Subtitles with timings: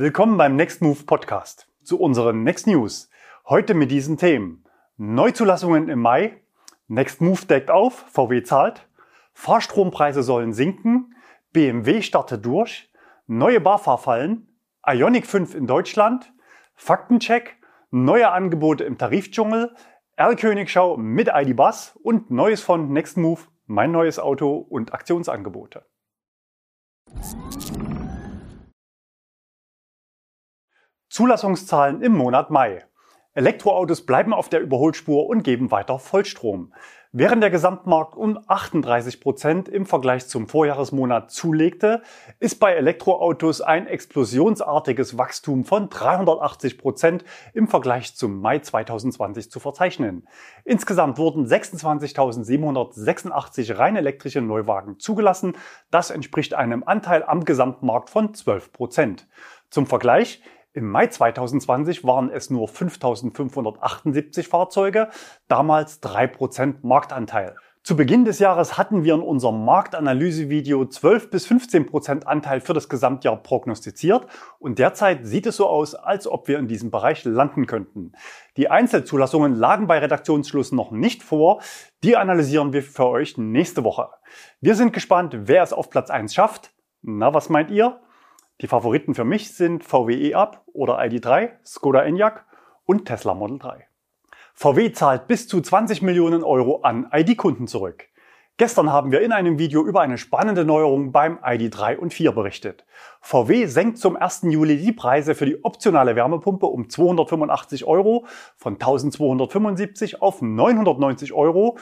[0.00, 1.66] Willkommen beim Next Move Podcast.
[1.82, 3.10] Zu unseren Next News.
[3.48, 4.64] Heute mit diesen Themen.
[4.96, 6.40] Neuzulassungen im Mai.
[6.86, 8.04] Next Move deckt auf.
[8.08, 8.88] VW zahlt.
[9.32, 11.16] Fahrstrompreise sollen sinken.
[11.52, 12.92] BMW startet durch.
[13.26, 14.46] Neue BAFA-Fallen.
[14.86, 16.32] Ionic 5 in Deutschland.
[16.76, 17.56] Faktencheck.
[17.90, 19.74] Neue Angebote im Tarifdschungel.
[20.14, 25.84] R-Königschau mit ID Bus und Neues von Next Move, mein neues Auto und Aktionsangebote.
[31.18, 32.84] Zulassungszahlen im Monat Mai.
[33.34, 36.72] Elektroautos bleiben auf der Überholspur und geben weiter Vollstrom.
[37.10, 42.02] Während der Gesamtmarkt um 38 Prozent im Vergleich zum Vorjahresmonat zulegte,
[42.38, 49.58] ist bei Elektroautos ein explosionsartiges Wachstum von 380 Prozent im Vergleich zum Mai 2020 zu
[49.58, 50.28] verzeichnen.
[50.64, 55.56] Insgesamt wurden 26.786 rein elektrische Neuwagen zugelassen.
[55.90, 59.26] Das entspricht einem Anteil am Gesamtmarkt von 12 Prozent.
[59.70, 60.40] Zum Vergleich,
[60.78, 65.08] im Mai 2020 waren es nur 5.578 Fahrzeuge,
[65.48, 67.56] damals 3% Marktanteil.
[67.82, 72.88] Zu Beginn des Jahres hatten wir in unserem Marktanalysevideo 12 bis 15% Anteil für das
[72.88, 74.26] Gesamtjahr prognostiziert
[74.60, 78.12] und derzeit sieht es so aus, als ob wir in diesem Bereich landen könnten.
[78.56, 81.60] Die Einzelzulassungen lagen bei Redaktionsschluss noch nicht vor,
[82.04, 84.10] die analysieren wir für euch nächste Woche.
[84.60, 86.70] Wir sind gespannt, wer es auf Platz 1 schafft.
[87.02, 88.00] Na, was meint ihr?
[88.60, 92.44] Die Favoriten für mich sind VW E-Up oder ID3, Skoda Enyaq
[92.86, 93.86] und Tesla Model 3.
[94.54, 98.08] VW zahlt bis zu 20 Millionen Euro an ID-Kunden zurück.
[98.56, 102.84] Gestern haben wir in einem Video über eine spannende Neuerung beim ID3 und 4 berichtet.
[103.20, 104.46] VW senkt zum 1.
[104.48, 111.78] Juli die Preise für die optionale Wärmepumpe um 285 Euro von 1275 auf 990 Euro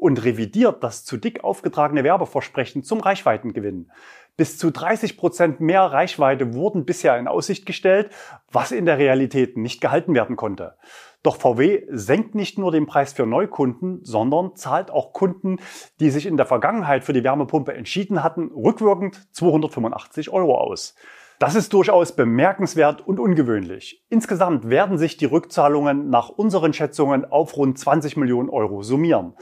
[0.00, 3.90] und revidiert das zu dick aufgetragene Werbeversprechen zum Reichweitengewinn.
[4.36, 8.10] Bis zu 30 Prozent mehr Reichweite wurden bisher in Aussicht gestellt,
[8.50, 10.76] was in der Realität nicht gehalten werden konnte.
[11.22, 15.58] Doch VW senkt nicht nur den Preis für Neukunden, sondern zahlt auch Kunden,
[16.00, 20.94] die sich in der Vergangenheit für die Wärmepumpe entschieden hatten, rückwirkend 285 Euro aus.
[21.38, 24.02] Das ist durchaus bemerkenswert und ungewöhnlich.
[24.08, 29.34] Insgesamt werden sich die Rückzahlungen nach unseren Schätzungen auf rund 20 Millionen Euro summieren.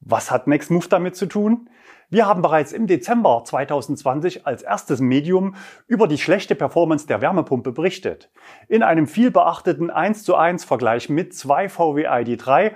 [0.00, 1.68] Was hat Nextmove damit zu tun?
[2.08, 5.56] Wir haben bereits im Dezember 2020 als erstes Medium
[5.88, 8.30] über die schlechte Performance der Wärmepumpe berichtet.
[8.68, 12.72] In einem viel beachteten 1 zu 1 Vergleich mit zwei VW ID3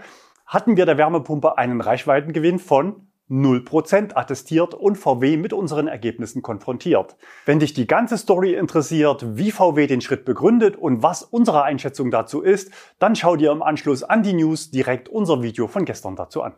[0.47, 7.17] hatten wir der Wärmepumpe einen Reichweitengewinn von 0% attestiert und VW mit unseren Ergebnissen konfrontiert.
[7.47, 12.11] Wenn dich die ganze Story interessiert, wie VW den Schritt begründet und was unsere Einschätzung
[12.11, 16.17] dazu ist, dann schau dir im Anschluss an die News direkt unser Video von gestern
[16.17, 16.55] dazu an.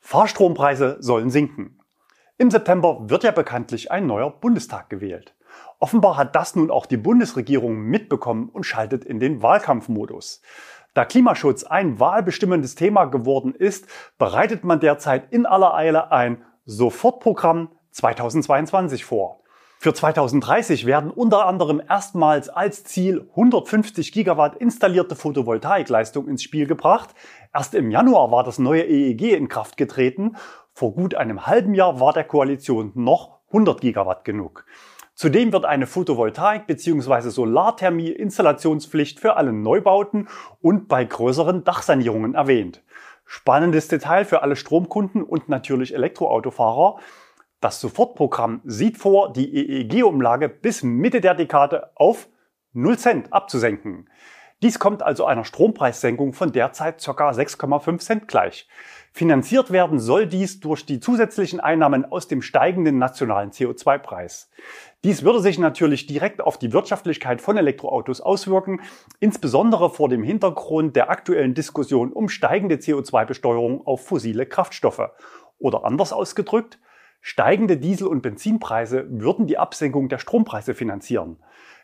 [0.00, 1.78] Fahrstrompreise sollen sinken.
[2.38, 5.34] Im September wird ja bekanntlich ein neuer Bundestag gewählt.
[5.78, 10.42] Offenbar hat das nun auch die Bundesregierung mitbekommen und schaltet in den Wahlkampfmodus.
[10.94, 13.86] Da Klimaschutz ein wahlbestimmendes Thema geworden ist,
[14.18, 19.39] bereitet man derzeit in aller Eile ein Sofortprogramm 2022 vor.
[19.82, 27.14] Für 2030 werden unter anderem erstmals als Ziel 150 Gigawatt installierte Photovoltaikleistung ins Spiel gebracht.
[27.54, 30.36] Erst im Januar war das neue EEG in Kraft getreten.
[30.74, 34.66] Vor gut einem halben Jahr war der Koalition noch 100 Gigawatt genug.
[35.14, 37.30] Zudem wird eine Photovoltaik- bzw.
[37.30, 40.28] Solarthermie-Installationspflicht für alle Neubauten
[40.60, 42.82] und bei größeren Dachsanierungen erwähnt.
[43.24, 46.98] Spannendes Detail für alle Stromkunden und natürlich Elektroautofahrer.
[47.60, 52.28] Das Sofortprogramm sieht vor, die EEG-Umlage bis Mitte der Dekade auf
[52.72, 54.08] 0 Cent abzusenken.
[54.62, 57.30] Dies kommt also einer Strompreissenkung von derzeit ca.
[57.30, 58.66] 6,5 Cent gleich.
[59.12, 64.50] Finanziert werden soll dies durch die zusätzlichen Einnahmen aus dem steigenden nationalen CO2-Preis.
[65.04, 68.80] Dies würde sich natürlich direkt auf die Wirtschaftlichkeit von Elektroautos auswirken,
[69.18, 75.10] insbesondere vor dem Hintergrund der aktuellen Diskussion um steigende CO2-Besteuerung auf fossile Kraftstoffe.
[75.58, 76.78] Oder anders ausgedrückt,
[77.20, 81.36] Steigende Diesel- und Benzinpreise würden die Absenkung der Strompreise finanzieren.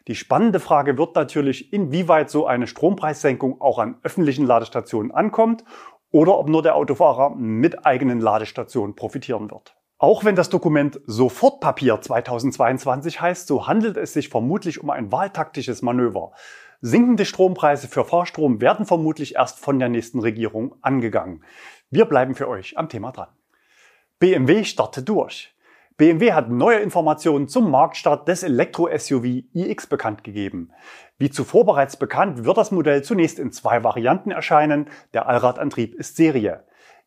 [0.09, 5.65] Die spannende Frage wird natürlich, inwieweit so eine Strompreissenkung auch an öffentlichen Ladestationen ankommt
[6.11, 9.77] oder ob nur der Autofahrer mit eigenen Ladestationen profitieren wird.
[9.99, 15.83] Auch wenn das Dokument Sofortpapier 2022 heißt, so handelt es sich vermutlich um ein wahltaktisches
[15.83, 16.33] Manöver.
[16.83, 21.45] Sinkende Strompreise für Fahrstrom werden vermutlich erst von der nächsten Regierung angegangen.
[21.91, 23.29] Wir bleiben für euch am Thema dran.
[24.19, 25.55] BMW startet durch.
[25.99, 30.73] BMW hat neue Informationen zum Marktstart des Elektro-SUV iX bekannt gegeben.
[31.19, 34.89] Wie zuvor bereits bekannt, wird das Modell zunächst in zwei Varianten erscheinen.
[35.13, 36.65] Der Allradantrieb ist Serie.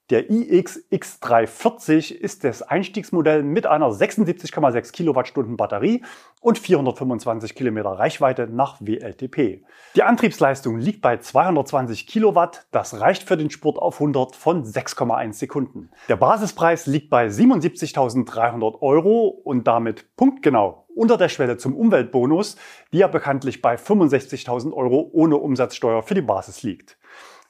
[0.09, 6.03] Der iX X340 ist das Einstiegsmodell mit einer 76,6 Kilowattstunden Batterie
[6.41, 9.63] und 425 Kilometer Reichweite nach WLTP.
[9.95, 12.65] Die Antriebsleistung liegt bei 220 Kilowatt.
[12.71, 15.91] Das reicht für den Spurt auf 100 von 6,1 Sekunden.
[16.07, 22.57] Der Basispreis liegt bei 77.300 Euro und damit punktgenau unter der Schwelle zum Umweltbonus,
[22.91, 26.98] die ja bekanntlich bei 65.000 Euro ohne Umsatzsteuer für die Basis liegt.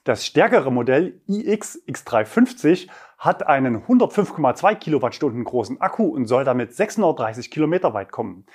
[0.04, 2.88] Das stärkere Modell iX X350
[3.18, 8.46] hat einen 105,2 Kilowattstunden großen Akku und soll damit 630 Kilometer weit kommen.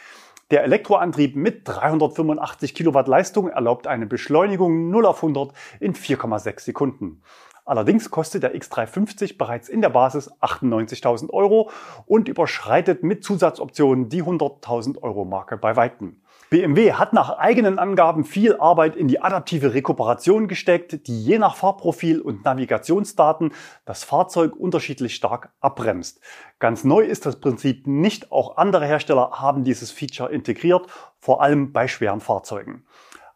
[0.49, 7.21] Der Elektroantrieb mit 385 Kilowatt Leistung erlaubt eine Beschleunigung 0 auf 100 in 4,6 Sekunden.
[7.65, 11.71] Allerdings kostet der X350 bereits in der Basis 98.000 Euro
[12.05, 16.21] und überschreitet mit Zusatzoptionen die 100.000 Euro Marke bei Weitem.
[16.51, 21.55] BMW hat nach eigenen Angaben viel Arbeit in die adaptive Rekuperation gesteckt, die je nach
[21.55, 23.51] Fahrprofil und Navigationsdaten
[23.83, 26.21] das Fahrzeug unterschiedlich stark abbremst.
[26.59, 30.85] Ganz neu ist das Prinzip nicht, auch andere Hersteller haben dieses Feature integriert,
[31.19, 32.85] vor allem bei schweren Fahrzeugen.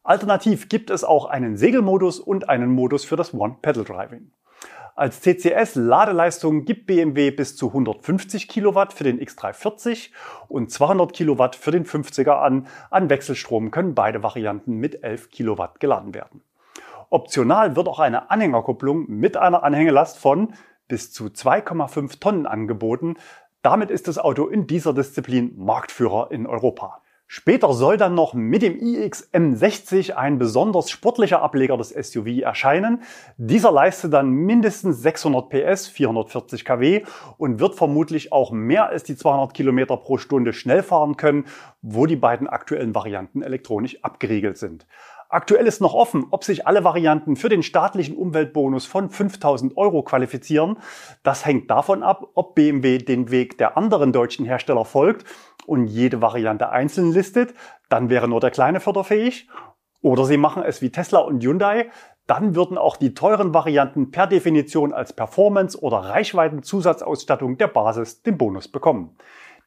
[0.10, 4.32] Alternativ gibt es auch einen Segelmodus und einen Modus für das One-Pedal-Driving.
[4.96, 10.10] Als CCS-Ladeleistung gibt BMW bis zu 150 Kilowatt für den X340
[10.48, 12.66] und 200 Kilowatt für den 50er an.
[12.90, 16.42] An Wechselstrom können beide Varianten mit 11 Kilowatt geladen werden.
[17.12, 20.56] Optional wird auch eine Anhängerkupplung mit einer Anhängelast von
[20.88, 23.18] bis zu 2,5 Tonnen angeboten.
[23.62, 27.04] Damit ist das Auto in dieser Disziplin Marktführer in Europa.
[27.32, 33.04] Später soll dann noch mit dem iX M60 ein besonders sportlicher Ableger des SUV erscheinen.
[33.38, 37.04] Dieser leistet dann mindestens 600 PS, 440 kW
[37.38, 41.46] und wird vermutlich auch mehr als die 200 Kilometer pro Stunde schnell fahren können,
[41.84, 44.88] wo die beiden aktuellen Varianten elektronisch abgeriegelt sind.
[45.32, 50.02] Aktuell ist noch offen, ob sich alle Varianten für den staatlichen Umweltbonus von 5000 Euro
[50.02, 50.78] qualifizieren.
[51.22, 55.26] Das hängt davon ab, ob BMW den Weg der anderen deutschen Hersteller folgt
[55.68, 57.54] und jede Variante einzeln listet.
[57.90, 59.48] Dann wäre nur der kleine förderfähig.
[60.02, 61.92] Oder sie machen es wie Tesla und Hyundai.
[62.26, 68.40] Dann würden auch die teuren Varianten per Definition als Performance- oder Reichweitenzusatzausstattung der Basis den
[68.40, 69.16] Bonus bekommen.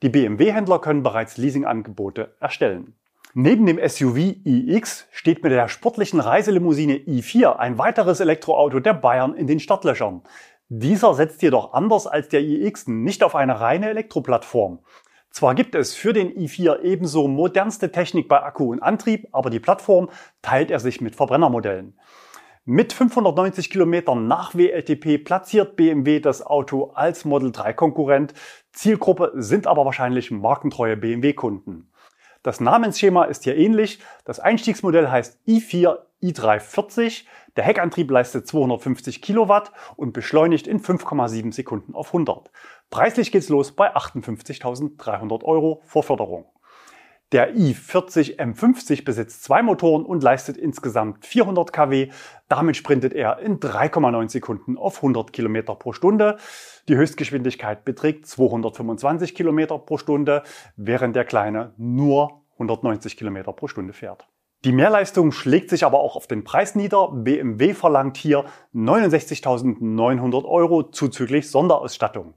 [0.03, 2.97] Die BMW-Händler können bereits Leasingangebote erstellen.
[3.34, 9.34] Neben dem SUV iX steht mit der sportlichen Reiselimousine i4 ein weiteres Elektroauto der Bayern
[9.34, 10.20] in den Startlöchern.
[10.69, 14.81] Dieser setzt jedoch anders als der iX nicht auf eine reine Elektroplattform.
[15.31, 19.61] Zwar gibt es für den i4 ebenso modernste Technik bei Akku und Antrieb, aber die
[19.61, 20.11] Plattform
[20.43, 21.99] teilt er sich mit Verbrennermodellen.
[22.67, 28.35] Mit 590 Kilometern nach WLTP platziert BMW das Auto als Model 3 Konkurrent.
[28.73, 31.91] Zielgruppe sind aber wahrscheinlich markentreue BMW-Kunden.
[32.42, 34.00] Das Namensschema ist hier ähnlich.
[34.24, 37.24] Das Einstiegsmodell heißt i4 i340.
[37.56, 42.50] Der Heckantrieb leistet 250 Kilowatt und beschleunigt in 5,7 Sekunden auf 100.
[42.90, 46.46] Preislich geht's los bei 58.300 Euro vor Förderung.
[47.32, 52.11] Der i40 M50 besitzt zwei Motoren und leistet insgesamt 400 kW.
[52.49, 56.37] Damit sprintet er in 3,9 Sekunden auf 100 Kilometer pro Stunde.
[56.88, 60.43] Die Höchstgeschwindigkeit beträgt 225 Kilometer pro Stunde,
[60.76, 64.26] während der kleine nur 190 Kilometer pro Stunde fährt.
[64.64, 67.08] Die Mehrleistung schlägt sich aber auch auf den Preis nieder.
[67.11, 68.44] BMW verlangt hier
[68.75, 72.35] 69.900 Euro zuzüglich Sonderausstattung.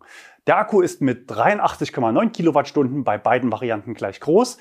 [0.48, 4.57] Der Akku ist mit 83,9 Kilowattstunden bei beiden Varianten gleich groß.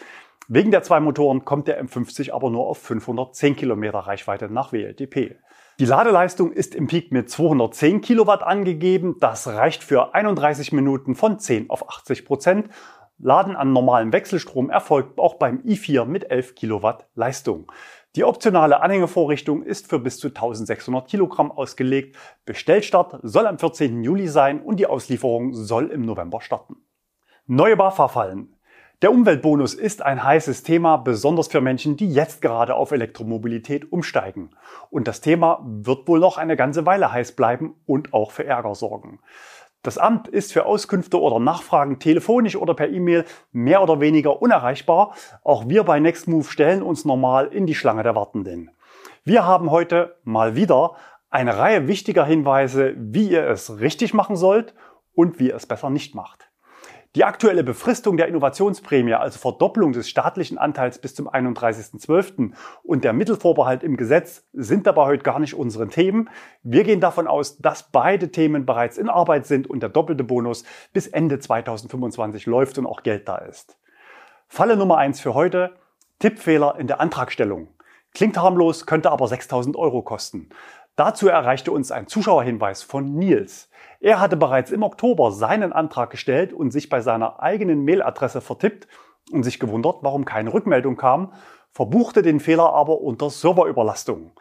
[0.49, 5.37] Wegen der zwei Motoren kommt der M50 aber nur auf 510 Kilometer Reichweite nach WLTP.
[5.81, 9.17] Die Ladeleistung ist im Peak mit 210 Kilowatt angegeben.
[9.21, 12.69] Das reicht für 31 Minuten von 10 auf 80 Prozent.
[13.19, 17.73] Laden an normalem Wechselstrom erfolgt auch beim i4 mit 11 Kilowatt Leistung.
[18.17, 22.17] Die optionale Anhängevorrichtung ist für bis zu 1600 Kilogramm ausgelegt.
[22.45, 24.05] Bestellstart soll am 14.
[24.05, 26.77] Juli sein und die Auslieferung soll im November starten.
[27.47, 28.54] Neue BAFA-Fallen.
[29.05, 34.49] Der Umweltbonus ist ein heißes Thema, besonders für Menschen, die jetzt gerade auf Elektromobilität umsteigen.
[34.89, 38.75] Und das Thema wird wohl noch eine ganze Weile heiß bleiben und auch für Ärger
[38.75, 39.21] sorgen.
[39.83, 45.15] Das Amt ist für Auskünfte oder Nachfragen telefonisch oder per E-Mail mehr oder weniger unerreichbar.
[45.43, 48.71] Auch wir bei Nextmove stellen uns normal in die Schlange der Wartenden.
[49.23, 50.97] Wir haben heute mal wieder
[51.29, 54.73] eine Reihe wichtiger Hinweise, wie ihr es richtig machen sollt
[55.13, 56.44] und wie ihr es besser nicht macht.
[57.17, 62.55] Die aktuelle Befristung der Innovationsprämie, also Verdopplung des staatlichen Anteils bis zum 31.12.
[62.83, 66.29] und der Mittelvorbehalt im Gesetz sind dabei heute gar nicht unseren Themen.
[66.65, 70.65] Wir gehen davon aus, dass beide Themen bereits in Arbeit sind und der doppelte Bonus
[70.93, 73.79] bis Ende 2025 läuft und auch Geld da ist.
[74.49, 75.77] Falle Nummer eins für heute.
[76.19, 77.69] Tippfehler in der Antragstellung.
[78.13, 80.49] Klingt harmlos, könnte aber 6000 Euro kosten.
[80.97, 83.69] Dazu erreichte uns ein Zuschauerhinweis von Nils.
[83.99, 88.87] Er hatte bereits im Oktober seinen Antrag gestellt und sich bei seiner eigenen Mailadresse vertippt
[89.33, 91.33] und sich gewundert, warum keine Rückmeldung kam,
[91.73, 94.33] verbuchte den Fehler aber unter Serverüberlastung.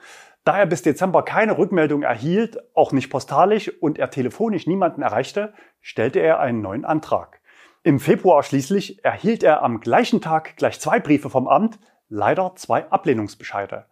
[0.44, 5.54] Da er bis Dezember keine Rückmeldung erhielt, auch nicht postalisch und er telefonisch niemanden erreichte,
[5.82, 7.40] stellte er einen neuen Antrag.
[7.82, 11.80] Im Februar schließlich erhielt er am gleichen Tag gleich zwei Briefe vom Amt,
[12.10, 13.86] leider zwei Ablehnungsbescheide.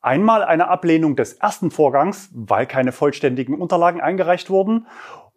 [0.00, 4.86] Einmal eine Ablehnung des ersten Vorgangs, weil keine vollständigen Unterlagen eingereicht wurden,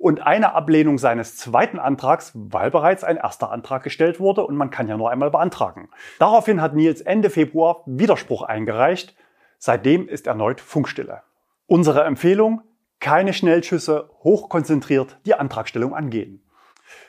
[0.02, 4.72] und eine Ablehnung seines zweiten Antrags, weil bereits ein erster Antrag gestellt wurde und man
[4.72, 5.90] kann ja nur einmal beantragen.
[6.18, 9.16] Daraufhin hat Nils Ende Februar Widerspruch eingereicht.
[9.60, 11.22] Seitdem ist erneut Funkstille.
[11.68, 12.64] Unsere Empfehlung,
[13.00, 16.44] keine Schnellschüsse, hochkonzentriert die Antragstellung angehen.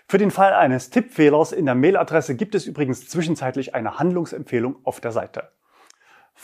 [0.06, 5.00] Für den Fall eines Tippfehlers in der Mailadresse gibt es übrigens zwischenzeitlich eine Handlungsempfehlung auf
[5.00, 5.50] der Seite.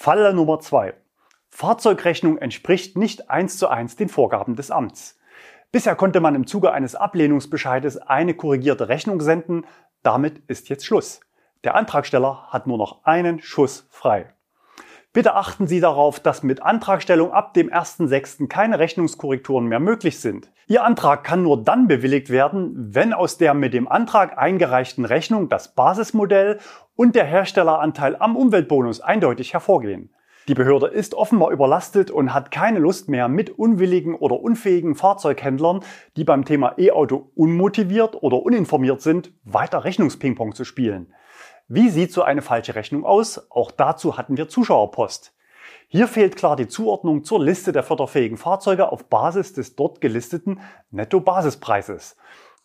[0.00, 0.94] Falle Nummer zwei:
[1.50, 5.18] Fahrzeugrechnung entspricht nicht eins zu eins den Vorgaben des Amts.
[5.72, 9.66] Bisher konnte man im Zuge eines Ablehnungsbescheides eine korrigierte Rechnung senden.
[10.04, 11.18] Damit ist jetzt Schluss.
[11.64, 14.32] Der Antragsteller hat nur noch einen Schuss frei.
[15.18, 18.46] Bitte achten Sie darauf, dass mit Antragstellung ab dem 1.6.
[18.46, 20.52] keine Rechnungskorrekturen mehr möglich sind.
[20.68, 25.48] Ihr Antrag kann nur dann bewilligt werden, wenn aus der mit dem Antrag eingereichten Rechnung
[25.48, 26.60] das Basismodell
[26.94, 30.14] und der Herstelleranteil am Umweltbonus eindeutig hervorgehen.
[30.46, 35.80] Die Behörde ist offenbar überlastet und hat keine Lust mehr, mit unwilligen oder unfähigen Fahrzeughändlern,
[36.16, 41.12] die beim Thema E-Auto unmotiviert oder uninformiert sind, weiter Rechnungspingpong zu spielen.
[41.70, 43.50] Wie sieht so eine falsche Rechnung aus?
[43.50, 45.34] Auch dazu hatten wir Zuschauerpost.
[45.88, 50.60] Hier fehlt klar die Zuordnung zur Liste der förderfähigen Fahrzeuge auf Basis des dort gelisteten
[50.92, 52.16] Netto-Basispreises.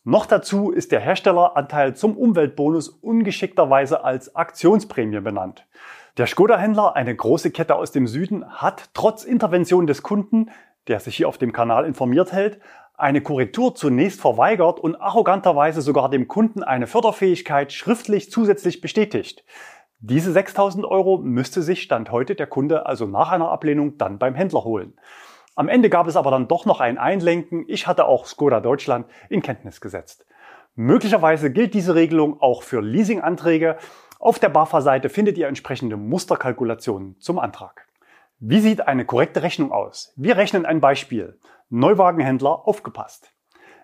[0.06, 5.68] Noch dazu ist der Herstelleranteil zum Umweltbonus ungeschickterweise als Aktionsprämie benannt.
[6.16, 10.50] Der Skoda-Händler, eine große Kette aus dem Süden, hat trotz Intervention des Kunden,
[10.88, 12.62] der sich hier auf dem Kanal informiert hält,
[13.04, 19.44] eine Korrektur zunächst verweigert und arroganterweise sogar dem Kunden eine Förderfähigkeit schriftlich zusätzlich bestätigt.
[20.00, 24.36] Diese 6000 Euro müsste sich Stand heute der Kunde also nach einer Ablehnung dann beim
[24.36, 24.94] Händler holen.
[25.56, 27.66] Am Ende gab es aber dann doch noch ein Einlenken.
[27.68, 30.26] Ich hatte auch Skoda Deutschland in Kenntnis gesetzt.
[30.76, 33.78] Möglicherweise gilt diese Regelung auch für Leasinganträge.
[34.18, 37.86] Auf der BAFA-Seite findet ihr entsprechende Musterkalkulationen zum Antrag.
[38.40, 40.14] Wie sieht eine korrekte Rechnung aus?
[40.16, 41.38] Wir rechnen ein Beispiel.
[41.74, 43.34] Neuwagenhändler aufgepasst.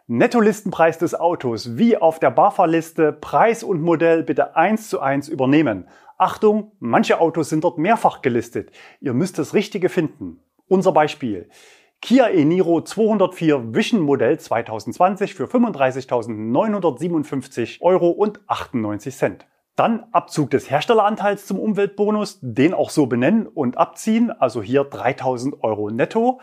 [0.05, 5.88] Nettolistenpreis des Autos wie auf der BAFA-Liste Preis und Modell bitte eins zu eins übernehmen.
[6.19, 8.72] Achtung, manche Autos sind dort mehrfach gelistet.
[9.01, 10.39] Ihr müsst das Richtige finden.
[10.67, 11.50] Unser Beispiel.
[12.00, 19.48] Kia e-Niro 204 Vision Modell 2020 für 35.957 Euro und 98 Cent.
[19.79, 25.63] Dann Abzug des Herstelleranteils zum Umweltbonus, den auch so benennen und abziehen, also hier 3000
[25.63, 26.41] Euro netto.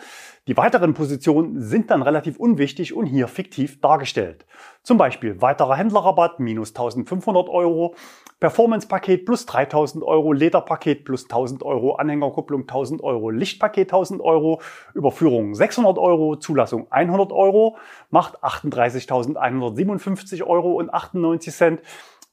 [0.49, 4.47] Die weiteren Positionen sind dann relativ unwichtig und hier fiktiv dargestellt.
[4.83, 7.95] Zum Beispiel weiterer Händlerrabatt minus 1500 Euro,
[8.41, 14.63] Performance-Paket plus 3000 Euro, Lederpaket plus 1000 Euro, Anhängerkupplung 1000 Euro, Lichtpaket 1000 Euro,
[14.95, 17.77] Überführung 600 Euro, Zulassung 100 Euro,
[18.09, 21.83] macht 38.157 Euro und 98 Cent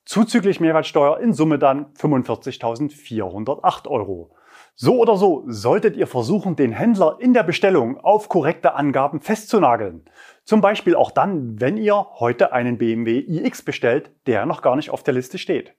[0.06, 4.36] zuzüglich Mehrwertsteuer in Summe dann 45.408 Euro.
[4.76, 10.06] So oder so solltet ihr versuchen, den Händler in der Bestellung auf korrekte Angaben festzunageln.
[10.46, 14.90] Zum Beispiel auch dann, wenn ihr heute einen BMW iX bestellt, der noch gar nicht
[14.90, 15.76] auf der Liste steht.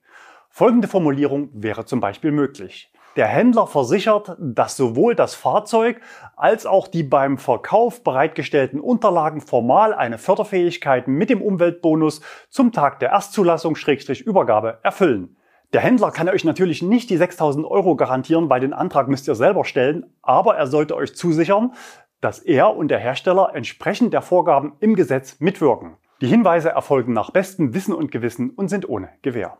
[0.49, 2.93] Folgende Formulierung wäre zum Beispiel möglich.
[3.15, 6.01] Der Händler versichert, dass sowohl das Fahrzeug
[6.35, 12.19] als auch die beim Verkauf bereitgestellten Unterlagen formal eine Förderfähigkeit mit dem Umweltbonus
[12.49, 15.37] zum Tag der Erstzulassung-Übergabe erfüllen.
[15.71, 19.35] Der Händler kann euch natürlich nicht die 6000 Euro garantieren, weil den Antrag müsst ihr
[19.35, 21.73] selber stellen, aber er sollte euch zusichern,
[22.19, 25.95] dass er und der Hersteller entsprechend der Vorgaben im Gesetz mitwirken.
[26.19, 29.57] Die Hinweise erfolgen nach bestem Wissen und Gewissen und sind ohne Gewähr.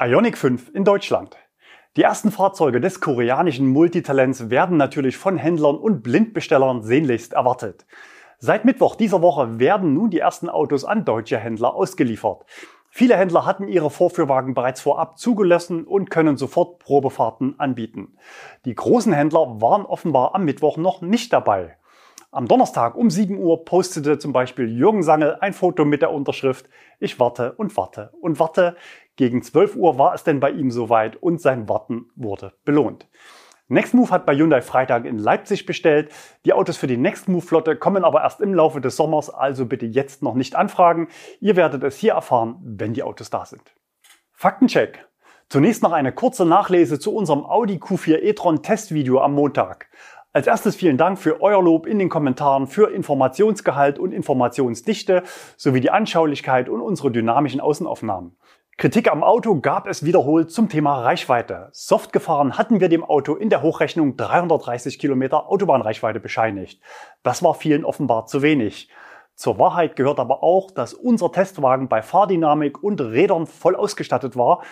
[0.00, 1.36] Ionic 5 in Deutschland.
[1.98, 7.84] Die ersten Fahrzeuge des koreanischen Multitalents werden natürlich von Händlern und Blindbestellern sehnlichst erwartet.
[8.38, 12.46] Seit Mittwoch dieser Woche werden nun die ersten Autos an deutsche Händler ausgeliefert.
[12.88, 18.16] Viele Händler hatten ihre Vorführwagen bereits vorab zugelassen und können sofort Probefahrten anbieten.
[18.64, 21.76] Die großen Händler waren offenbar am Mittwoch noch nicht dabei.
[22.34, 26.66] Am Donnerstag um 7 Uhr postete zum Beispiel Jürgen Sangel ein Foto mit der Unterschrift
[26.98, 28.76] Ich warte und warte und warte.
[29.16, 33.08] Gegen 12 Uhr war es denn bei ihm soweit und sein Warten wurde belohnt.
[33.68, 36.10] Nextmove hat bei Hyundai Freitag in Leipzig bestellt.
[36.44, 40.22] Die Autos für die Nextmove-Flotte kommen aber erst im Laufe des Sommers, also bitte jetzt
[40.22, 41.08] noch nicht anfragen.
[41.40, 43.62] Ihr werdet es hier erfahren, wenn die Autos da sind.
[44.32, 45.06] Faktencheck.
[45.48, 49.88] Zunächst noch eine kurze Nachlese zu unserem Audi Q4 e-tron Testvideo am Montag.
[50.34, 55.22] Als erstes vielen Dank für euer Lob in den Kommentaren, für Informationsgehalt und Informationsdichte
[55.58, 58.36] sowie die Anschaulichkeit und unsere dynamischen Außenaufnahmen.
[58.78, 61.68] Kritik am Auto gab es wiederholt zum Thema Reichweite.
[61.72, 66.80] Soft gefahren hatten wir dem Auto in der Hochrechnung 330 Kilometer Autobahnreichweite bescheinigt.
[67.22, 68.88] Das war vielen offenbar zu wenig.
[69.34, 74.62] Zur Wahrheit gehört aber auch, dass unser Testwagen bei Fahrdynamik und Rädern voll ausgestattet war,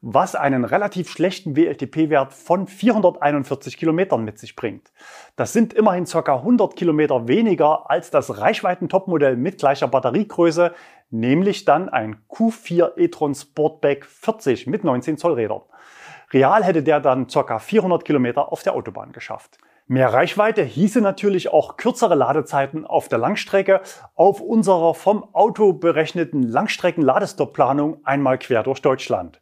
[0.00, 4.92] was einen relativ schlechten WLTP-Wert von 441 Kilometern mit sich bringt.
[5.36, 6.36] Das sind immerhin ca.
[6.36, 10.72] 100 Kilometer weniger als das Reichweiten-Topmodell mit gleicher Batteriegröße,
[11.10, 15.62] nämlich dann ein Q4 e-tron Sportback 40 mit 19 Zoll Rädern.
[16.32, 17.58] Real hätte der dann ca.
[17.58, 19.58] 400 Kilometer auf der Autobahn geschafft.
[19.88, 23.82] Mehr Reichweite hieße natürlich auch kürzere Ladezeiten auf der Langstrecke
[24.16, 29.40] auf unserer vom Auto berechneten Langstrecken-Ladestop-Planung einmal quer durch Deutschland.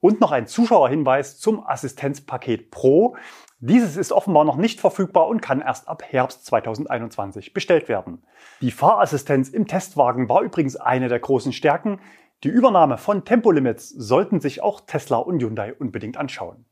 [0.00, 3.16] Und noch ein Zuschauerhinweis zum Assistenzpaket Pro.
[3.60, 8.22] Dieses ist offenbar noch nicht verfügbar und kann erst ab Herbst 2021 bestellt werden.
[8.60, 11.98] Die Fahrassistenz im Testwagen war übrigens eine der großen Stärken.
[12.44, 16.66] Die Übernahme von Tempolimits sollten sich auch Tesla und Hyundai unbedingt anschauen.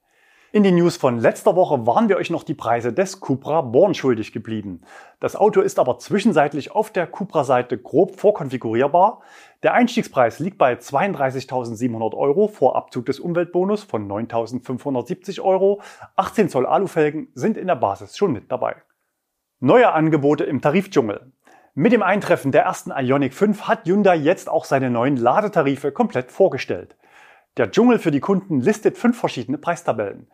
[0.56, 3.92] In den News von letzter Woche waren wir euch noch die Preise des Cupra Born
[3.92, 4.80] schuldig geblieben.
[5.20, 9.20] Das Auto ist aber zwischenzeitlich auf der Cupra-Seite grob vorkonfigurierbar.
[9.62, 15.82] Der Einstiegspreis liegt bei 32.700 Euro vor Abzug des Umweltbonus von 9.570 Euro.
[16.16, 18.76] 18 Zoll Alufelgen sind in der Basis schon mit dabei.
[19.60, 21.32] Neue Angebote im Tarifdschungel.
[21.74, 26.32] Mit dem Eintreffen der ersten Ioniq 5 hat Hyundai jetzt auch seine neuen Ladetarife komplett
[26.32, 26.96] vorgestellt.
[27.56, 30.26] Der Dschungel für die Kunden listet fünf verschiedene Preistabellen.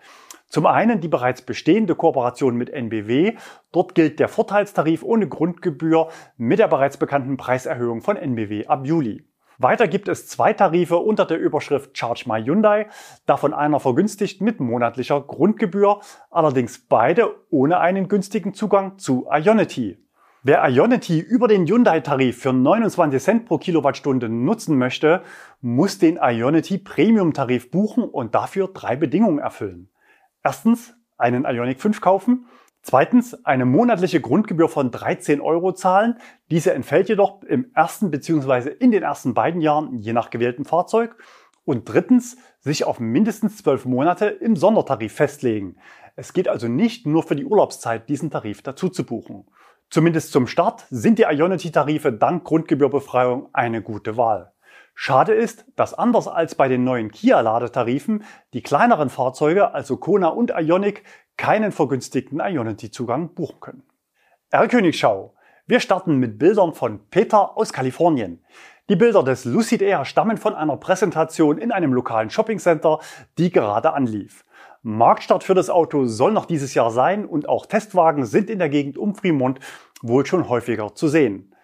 [0.49, 3.37] Zum einen die bereits bestehende Kooperation mit NBW.
[3.71, 9.25] Dort gilt der Vorteilstarif ohne Grundgebühr mit der bereits bekannten Preiserhöhung von NBW ab Juli.
[9.59, 12.89] Weiter gibt es zwei Tarife unter der Überschrift Charge My Hyundai,
[13.27, 16.01] davon einer vergünstigt mit monatlicher Grundgebühr,
[16.31, 19.97] allerdings beide ohne einen günstigen Zugang zu Ionity.
[20.45, 25.23] Wer Ionity über den Hyundai-Tarif für 29 Cent pro Kilowattstunde nutzen möchte,
[25.61, 29.89] muss den Ionity Premium-Tarif buchen und dafür drei Bedingungen erfüllen.
[30.43, 32.47] Erstens, einen Ioniq 5 kaufen.
[32.83, 36.19] Zweitens, eine monatliche Grundgebühr von 13 Euro zahlen.
[36.51, 38.71] Diese entfällt jedoch im ersten bzw.
[38.71, 41.15] in den ersten beiden Jahren je nach gewähltem Fahrzeug.
[41.65, 45.77] Und drittens, sich auf mindestens zwölf Monate im Sondertarif festlegen.
[46.17, 49.45] Es geht also nicht nur für die Urlaubszeit, diesen Tarif dazu zu buchen.
[49.93, 54.55] Zumindest zum Start sind die Ionity-Tarife dank Grundgebührbefreiung eine gute Wahl.
[54.95, 58.25] Schade ist, dass anders als bei den neuen Kia-Ladetarifen
[58.55, 61.03] die kleineren Fahrzeuge, also Kona und Ioniq,
[61.37, 63.83] keinen vergünstigten Ionity-Zugang buchen können.
[64.49, 65.35] R-Königschau.
[65.67, 68.43] Wir starten mit Bildern von Peter aus Kalifornien.
[68.89, 72.99] Die Bilder des Lucid Air stammen von einer Präsentation in einem lokalen Shoppingcenter,
[73.37, 74.43] die gerade anlief.
[74.85, 78.69] Marktstart für das Auto soll noch dieses Jahr sein und auch Testwagen sind in der
[78.69, 79.61] Gegend um Fremont
[80.03, 81.55] wohl schon häufiger zu sehen.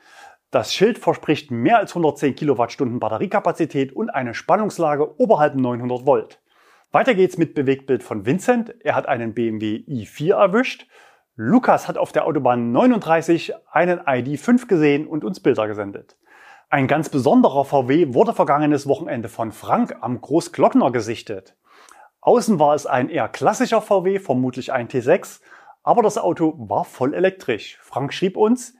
[0.52, 6.40] Das Schild verspricht mehr als 110 Kilowattstunden Batteriekapazität und eine Spannungslage oberhalb 900 Volt.
[6.92, 8.74] Weiter geht's mit Bewegtbild von Vincent.
[8.84, 10.86] Er hat einen BMW i4 erwischt.
[11.34, 16.16] Lukas hat auf der Autobahn 39 einen ID5 gesehen und uns Bilder gesendet.
[16.70, 21.56] Ein ganz besonderer VW wurde vergangenes Wochenende von Frank am Großglockner gesichtet.
[22.20, 25.40] Außen war es ein eher klassischer VW, vermutlich ein T6,
[25.82, 27.78] aber das Auto war voll elektrisch.
[27.80, 28.74] Frank schrieb uns,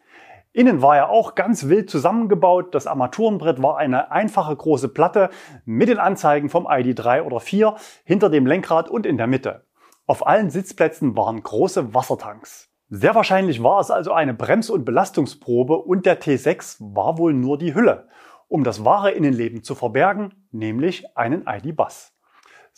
[0.52, 2.74] Innen war er auch ganz wild zusammengebaut.
[2.74, 5.30] Das Armaturenbrett war eine einfache große Platte
[5.64, 9.66] mit den Anzeigen vom ID3 oder 4 hinter dem Lenkrad und in der Mitte.
[10.06, 12.70] Auf allen Sitzplätzen waren große Wassertanks.
[12.88, 17.58] Sehr wahrscheinlich war es also eine Brems- und Belastungsprobe und der T6 war wohl nur
[17.58, 18.08] die Hülle,
[18.48, 22.17] um das wahre Innenleben zu verbergen, nämlich einen ID-Bus.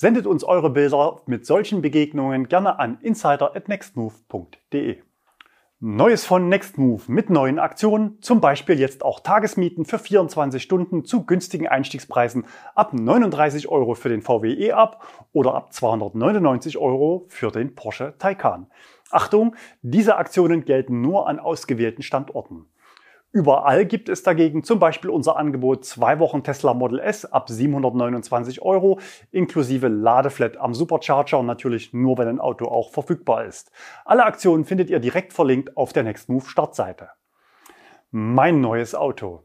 [0.00, 5.02] Sendet uns eure Bilder mit solchen Begegnungen gerne an insider@nextmove.de.
[5.78, 11.26] Neues von Nextmove mit neuen Aktionen, zum Beispiel jetzt auch Tagesmieten für 24 Stunden zu
[11.26, 17.74] günstigen Einstiegspreisen ab 39 Euro für den VW E-Up oder ab 299 Euro für den
[17.74, 18.68] Porsche Taycan.
[19.10, 22.70] Achtung, diese Aktionen gelten nur an ausgewählten Standorten.
[23.32, 28.60] Überall gibt es dagegen zum Beispiel unser Angebot zwei Wochen Tesla Model S ab 729
[28.60, 28.98] Euro
[29.30, 33.70] inklusive Ladeflat am Supercharger natürlich nur, wenn ein Auto auch verfügbar ist.
[34.04, 37.10] Alle Aktionen findet ihr direkt verlinkt auf der Nextmove Startseite.
[38.10, 39.44] Mein neues Auto.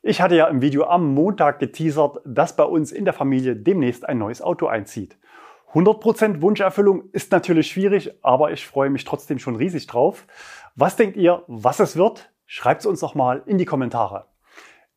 [0.00, 4.08] Ich hatte ja im Video am Montag geteasert, dass bei uns in der Familie demnächst
[4.08, 5.18] ein neues Auto einzieht.
[5.74, 10.26] 100% Wunscherfüllung ist natürlich schwierig, aber ich freue mich trotzdem schon riesig drauf.
[10.74, 12.30] Was denkt ihr, was es wird?
[12.46, 14.26] Schreibt es uns doch mal in die Kommentare.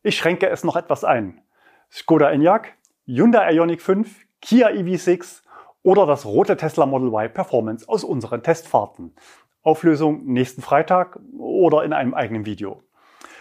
[0.02, 1.42] Ich schränke es noch etwas ein.
[1.90, 2.74] Skoda Enyaq,
[3.06, 4.08] Hyundai Ioniq 5,
[4.40, 5.42] Kia EV6
[5.82, 9.14] oder das rote Tesla Model Y Performance aus unseren Testfahrten.
[9.62, 12.82] Auflösung nächsten Freitag oder in einem eigenen Video.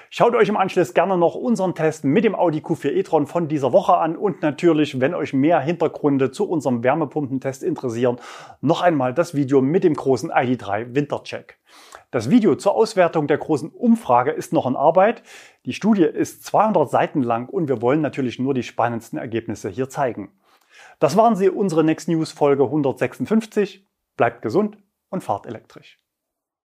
[0.09, 3.71] Schaut euch im Anschluss gerne noch unseren Test mit dem Audi Q4 e-tron von dieser
[3.73, 8.17] Woche an und natürlich, wenn euch mehr Hintergründe zu unserem Wärmepumpentest interessieren,
[8.59, 11.59] noch einmal das Video mit dem großen ID3 Wintercheck.
[12.11, 15.21] Das Video zur Auswertung der großen Umfrage ist noch in Arbeit.
[15.65, 19.89] Die Studie ist 200 Seiten lang und wir wollen natürlich nur die spannendsten Ergebnisse hier
[19.89, 20.31] zeigen.
[20.97, 23.85] Das waren sie, unsere Next News Folge 156.
[24.17, 25.99] Bleibt gesund und fahrt elektrisch.